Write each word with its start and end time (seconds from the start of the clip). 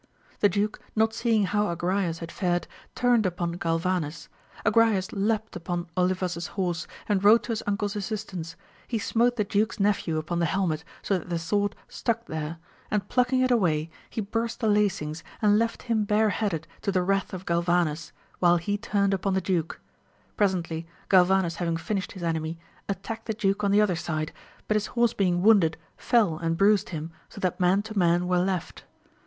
The 0.39 0.49
duke 0.49 0.79
not 0.95 1.13
seeing 1.13 1.43
how 1.45 1.65
Agrayes 1.67 2.21
had 2.21 2.31
fared, 2.31 2.65
turned 2.95 3.27
upon 3.27 3.59
Galvanes; 3.59 4.29
Agrayes 4.65 5.11
leaped 5.11 5.55
upon 5.55 5.85
Olivas's 5.95 6.47
horse, 6.57 6.87
and 7.07 7.23
rode 7.23 7.43
to 7.43 7.51
his 7.51 7.61
uncle^s 7.67 7.95
assistance: 7.95 8.55
he 8.87 8.97
smote 8.97 9.35
the 9.35 9.43
duke's 9.43 9.79
nephew 9.79 10.17
upon 10.17 10.39
the 10.39 10.47
helmet, 10.47 10.83
so 11.03 11.19
that 11.19 11.29
the 11.29 11.37
sword 11.37 11.75
stuck 11.87 12.25
there; 12.25 12.57
and 12.89 13.09
plucking 13.09 13.41
it 13.41 13.51
away, 13.51 13.91
he 14.09 14.21
burst 14.21 14.59
the 14.59 14.67
lacings, 14.67 15.21
and 15.39 15.59
left 15.59 15.83
him 15.83 16.03
bareheaded 16.03 16.65
to 16.81 16.91
the 16.91 17.03
wrath 17.03 17.31
of 17.31 17.45
Galvanes, 17.45 18.11
while 18.39 18.57
he*tumed 18.57 19.13
upon 19.13 19.35
the 19.35 19.39
duke. 19.39 19.79
Presently 20.35 20.87
Galvanes 21.09 21.57
having 21.57 21.77
finished 21.77 22.13
his 22.13 22.23
enemy, 22.23 22.57
attacked 22.89 23.27
the 23.27 23.35
duke 23.35 23.63
on 23.63 23.69
the 23.69 23.81
other 23.81 23.95
side, 23.95 24.31
but 24.67 24.73
his 24.73 24.87
horse 24.97 25.13
being 25.13 25.43
wounded 25.43 25.77
fell 25.95 26.39
and 26.39 26.57
bruised 26.57 26.89
him, 26.89 27.11
so 27.29 27.39
that 27.41 27.59
man 27.59 27.83
to 27.83 27.95
man 27.95 28.27
were 28.27 28.39
left. 28.39 28.83